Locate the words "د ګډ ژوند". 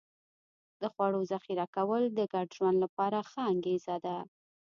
2.17-2.77